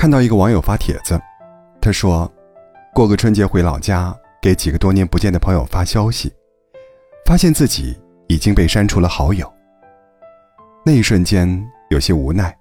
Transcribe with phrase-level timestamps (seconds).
[0.00, 1.20] 看到一个网友发帖子，
[1.78, 2.26] 他说，
[2.94, 6.32] 过个春节回老家，给几个多年不见的朋友发消息，
[7.26, 9.52] 发现自己已经被删除了好友。
[10.86, 12.56] 那一瞬间，有些无奈，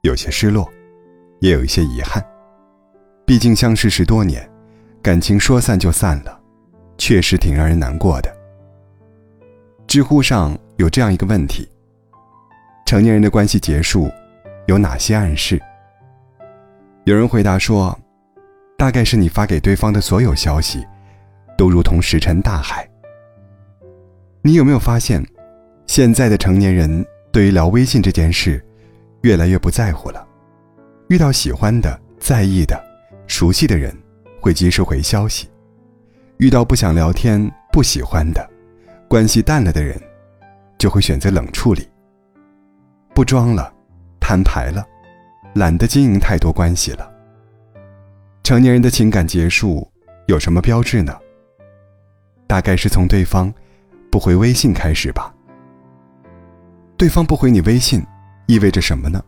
[0.00, 0.66] 有些失落，
[1.40, 2.24] 也有一些遗憾。
[3.26, 4.50] 毕竟相识十多年，
[5.02, 6.40] 感情说散就散了，
[6.96, 8.34] 确实挺让人难过的。
[9.86, 11.70] 知乎上有这样一个问题：
[12.86, 14.10] 成年人的关系结束，
[14.68, 15.60] 有哪些暗示？
[17.08, 17.98] 有人回答说，
[18.76, 20.86] 大概是你发给对方的所有消息，
[21.56, 22.86] 都如同石沉大海。
[24.42, 25.26] 你有没有发现，
[25.86, 27.02] 现在的成年人
[27.32, 28.62] 对于聊微信这件事，
[29.22, 30.22] 越来越不在乎了？
[31.08, 32.78] 遇到喜欢的、在意的。
[33.26, 33.90] 熟悉的人
[34.38, 35.48] 会及时回消息，
[36.36, 38.50] 遇到不想聊天、不喜欢的、
[39.08, 39.98] 关系淡了的人，
[40.76, 41.88] 就会选择冷处理。
[43.14, 43.72] 不装了，
[44.20, 44.86] 摊牌了，
[45.58, 47.12] 懒得经营太多关系了。
[48.44, 49.86] 成年人的情感结束
[50.28, 51.18] 有什么标志呢？
[52.46, 53.52] 大概是从对方
[54.10, 55.34] 不回微信开始吧。
[56.96, 58.02] 对方不回你微信，
[58.46, 59.20] 意味着什么呢？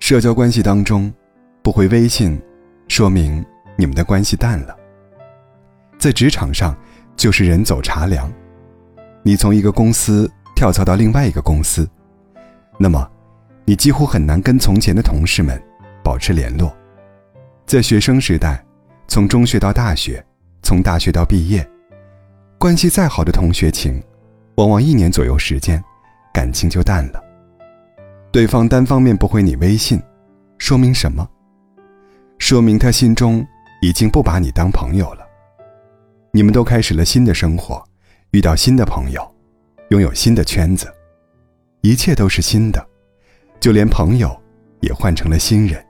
[0.00, 1.12] 社交关系当中，
[1.62, 2.38] 不回微信。
[2.88, 3.44] 说明
[3.76, 4.74] 你们的关系淡了。
[5.98, 6.76] 在职场上，
[7.16, 8.32] 就是人走茶凉。
[9.22, 11.88] 你从一个公司跳槽到另外一个公司，
[12.78, 13.08] 那么，
[13.68, 15.62] 你几乎很难跟从前的同事们
[16.02, 16.74] 保持联络。
[17.66, 18.64] 在学生时代，
[19.08, 20.24] 从中学到大学，
[20.62, 21.68] 从大学到毕业，
[22.56, 24.02] 关系再好的同学情，
[24.54, 25.84] 往往一年左右时间，
[26.32, 27.22] 感情就淡了。
[28.32, 30.00] 对方单方面不回你微信，
[30.56, 31.28] 说明什么？
[32.38, 33.46] 说明他心中
[33.82, 35.26] 已经不把你当朋友了。
[36.30, 37.84] 你们都开始了新的生活，
[38.30, 39.30] 遇到新的朋友，
[39.90, 40.90] 拥有新的圈子，
[41.82, 42.82] 一切都是新的，
[43.60, 44.36] 就连朋友
[44.80, 45.84] 也换成了新人。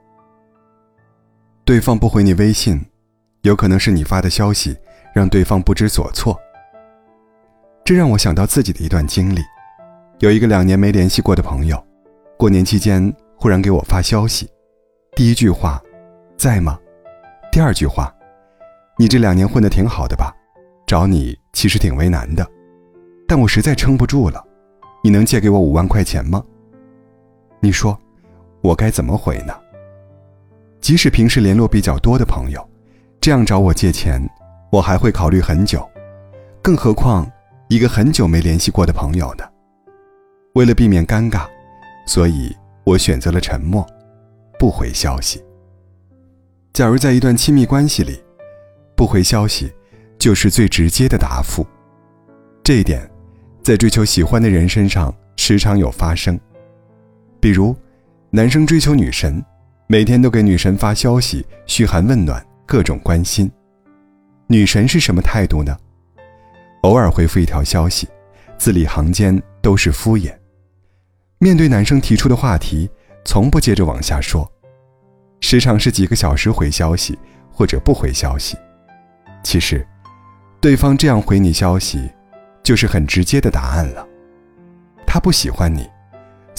[1.65, 2.83] 对方不回你微信，
[3.41, 4.77] 有可能是你发的消息
[5.13, 6.39] 让对方不知所措。
[7.85, 9.41] 这让我想到自己的一段经历：
[10.19, 11.83] 有一个两年没联系过的朋友，
[12.37, 14.49] 过年期间忽然给我发消息，
[15.15, 15.81] 第一句话。
[16.37, 16.79] 在吗？
[17.51, 18.15] 第二句话，
[18.97, 20.33] 你这两年混得挺好的吧？
[20.87, 22.49] 找你其实挺为难的，
[23.27, 24.41] 但我实在撑不住了。
[25.03, 26.41] 你能借给我五万块钱吗？
[27.61, 27.97] 你说，
[28.61, 29.53] 我该怎么回呢？
[30.79, 32.67] 即使平时联络比较多的朋友，
[33.19, 34.21] 这样找我借钱，
[34.71, 35.87] 我还会考虑很久，
[36.61, 37.29] 更何况
[37.67, 39.43] 一个很久没联系过的朋友呢？
[40.53, 41.45] 为了避免尴尬，
[42.07, 42.55] 所以
[42.85, 43.85] 我选择了沉默，
[44.57, 45.43] 不回消息。
[46.71, 48.23] 假如在一段亲密关系里，
[48.95, 49.69] 不回消息，
[50.17, 51.67] 就是最直接的答复。
[52.63, 53.09] 这一点，
[53.61, 56.39] 在追求喜欢的人身上时常有发生。
[57.39, 57.75] 比如，
[58.31, 59.43] 男生追求女神，
[59.87, 63.49] 每天都给女神发消息，嘘寒问暖，各种关心。
[64.47, 65.77] 女神是什么态度呢？
[66.81, 68.07] 偶尔回复一条消息，
[68.57, 70.33] 字里行间都是敷衍。
[71.37, 72.89] 面对男生提出的话题，
[73.23, 74.49] 从不接着往下说。
[75.39, 77.17] 时常是几个小时回消息，
[77.49, 78.57] 或者不回消息。
[79.43, 79.85] 其实，
[80.59, 82.09] 对方这样回你消息，
[82.61, 84.05] 就是很直接的答案了。
[85.07, 85.89] 他不喜欢你，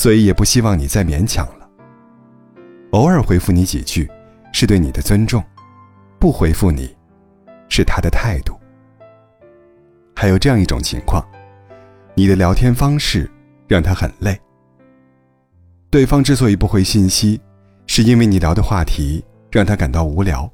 [0.00, 1.68] 所以也不希望你再勉强了。
[2.92, 4.10] 偶尔回复你几句，
[4.50, 5.42] 是对你的尊重；
[6.18, 6.96] 不回复你，
[7.68, 8.58] 是他的态度。
[10.16, 11.22] 还有这样一种情况，
[12.14, 13.30] 你的聊天方式
[13.68, 14.40] 让他很累。
[15.90, 17.38] 对方之所以不回信息。
[17.86, 20.50] 是因为你聊的话题让他感到无聊。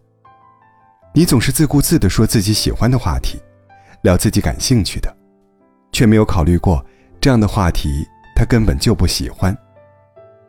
[1.14, 3.38] 你总是自顾自地说自己喜欢的话题，
[4.02, 5.16] 聊自己感兴趣的，
[5.92, 6.84] 却没有考虑过
[7.20, 8.04] 这样的话题
[8.36, 9.56] 他根本就不喜欢。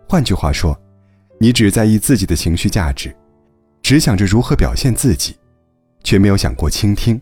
[0.09, 0.77] 换句话说，
[1.39, 3.15] 你只在意自己的情绪价值，
[3.81, 5.37] 只想着如何表现自己，
[6.03, 7.19] 却没有想过倾听，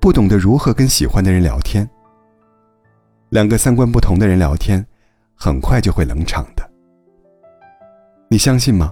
[0.00, 1.88] 不懂得如何跟喜欢的人聊天。
[3.28, 4.84] 两个三观不同的人聊天，
[5.34, 6.66] 很快就会冷场的。
[8.28, 8.90] 你相信吗？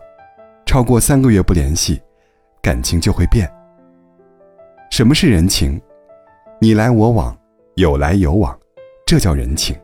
[0.66, 2.00] 超过三个月不联系，
[2.60, 3.50] 感情就会变。
[4.90, 5.80] 什么是人情？
[6.60, 7.36] 你来我往，
[7.74, 8.58] 有来有往，
[9.06, 9.76] 这叫人情；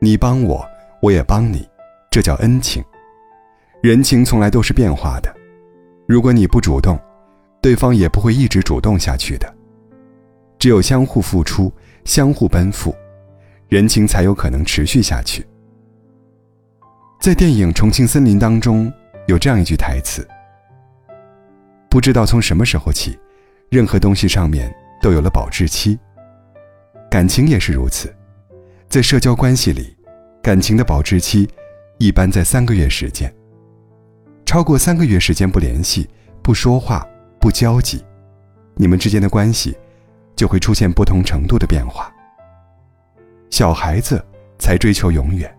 [0.00, 0.64] 你帮我，
[1.02, 1.68] 我也帮你，
[2.10, 2.82] 这叫恩情。
[3.82, 5.34] 人情从来都是变化的，
[6.06, 6.98] 如果你不主动，
[7.60, 9.52] 对方也不会一直主动下去的。
[10.56, 11.72] 只有相互付出，
[12.04, 12.94] 相互奔赴，
[13.68, 15.44] 人情才有可能持续下去。
[17.20, 18.92] 在电影《重庆森林》当中，
[19.26, 20.26] 有这样一句台词
[21.90, 23.18] ：“不知道从什么时候起，
[23.68, 24.72] 任何东西上面
[25.02, 25.98] 都有了保质期。
[27.10, 28.14] 感情也是如此，
[28.88, 29.94] 在社交关系里，
[30.42, 31.46] 感情的保质期
[31.98, 33.32] 一般在三个月时间。
[34.46, 36.08] 超过三个月时间不联系、
[36.42, 37.06] 不说话、
[37.38, 38.02] 不交集，
[38.76, 39.76] 你们之间的关系
[40.34, 42.10] 就会出现不同程度的变化。
[43.50, 44.24] 小孩子
[44.58, 45.54] 才追求永远，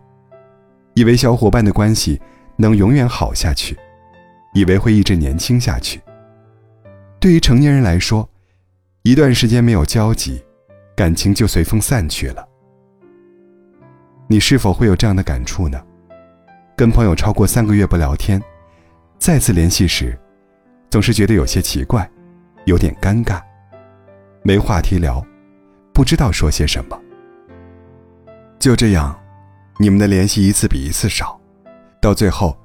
[0.95, 2.19] 以为小伙伴的关系
[2.57, 3.77] 能永远好下去，
[4.55, 6.01] 以为会一直年轻下去。
[7.19, 8.27] 对于成年人来说，
[9.03, 10.43] 一段时间没有交集，
[10.95, 12.49] 感情就随风散去了。
[14.31, 15.83] 你是否会有这样的感触呢？
[16.75, 18.39] 跟朋友超过三个月不聊天，
[19.17, 20.15] 再次联系时，
[20.91, 22.07] 总是觉得有些奇怪，
[22.65, 23.41] 有点尴尬，
[24.43, 25.25] 没话题聊，
[25.91, 27.01] 不知道说些什么。
[28.59, 29.19] 就这样，
[29.79, 31.41] 你们的联系一次比一次少，
[31.99, 32.55] 到最后，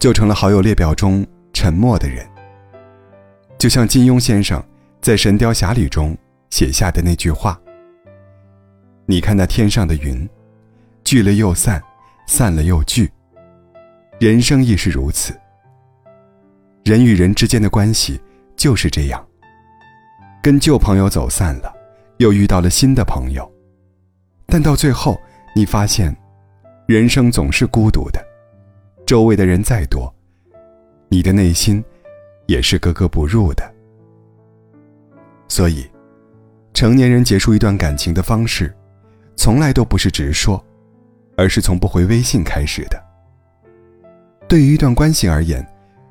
[0.00, 2.26] 就成了好友列表中沉默的人。
[3.56, 4.60] 就像金庸先生
[5.00, 6.18] 在《神雕侠侣》中
[6.50, 7.56] 写下的那句话
[9.06, 10.28] ：“你看那天上的云，
[11.04, 11.82] 聚了又散，
[12.26, 13.10] 散了又聚。
[14.18, 15.38] 人生亦是如此。
[16.84, 18.20] 人与人之间的关系
[18.56, 19.24] 就是这样。
[20.42, 21.72] 跟旧朋友走散了，
[22.16, 23.50] 又遇到了新的朋友，
[24.46, 25.18] 但到最后，
[25.54, 26.14] 你发现，
[26.86, 28.20] 人生总是孤独的。
[29.06, 30.12] 周围的人再多，
[31.08, 31.82] 你的内心。”
[32.46, 33.74] 也是格格不入的，
[35.48, 35.90] 所以，
[36.74, 38.70] 成年人结束一段感情的方式，
[39.34, 40.62] 从来都不是直说，
[41.36, 43.02] 而是从不回微信开始的。
[44.48, 45.66] 对于一段关系而言，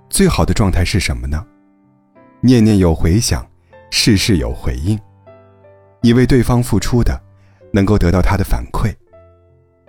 [0.09, 1.45] 最好的状态是什么呢？
[2.41, 3.45] 念念有回响，
[3.89, 4.99] 事事有回应。
[6.01, 7.17] 你为对方付出的，
[7.71, 8.93] 能够得到他的反馈。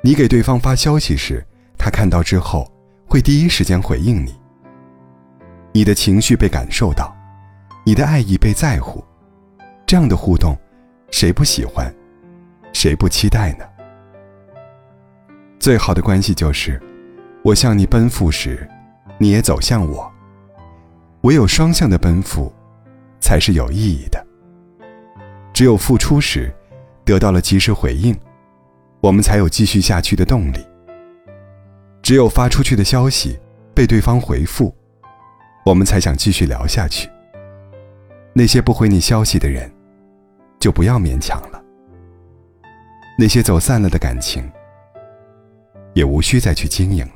[0.02, 1.44] 你给对方发消息时，
[1.76, 2.70] 他看到之后
[3.08, 4.38] 会第一时间回应你。
[5.72, 7.12] 你的情绪被感受到，
[7.84, 9.04] 你的爱意被在乎，
[9.84, 10.56] 这样的互动，
[11.10, 11.92] 谁不喜欢，
[12.72, 13.64] 谁不期待呢？
[15.64, 16.78] 最好的关系就是，
[17.42, 18.68] 我向你奔赴时，
[19.16, 20.12] 你也走向我。
[21.22, 22.52] 唯有双向的奔赴，
[23.18, 24.22] 才是有意义的。
[25.54, 26.54] 只有付出时，
[27.02, 28.14] 得到了及时回应，
[29.00, 30.58] 我们才有继续下去的动力。
[32.02, 33.40] 只有发出去的消息
[33.74, 34.70] 被对方回复。
[35.64, 37.08] 我们才想继续聊下去。
[38.34, 39.72] 那些不回你消息的人，
[40.60, 41.64] 就不要勉强了。
[43.18, 44.46] 那些走散了的感情，
[45.94, 47.08] 也无需再去经营。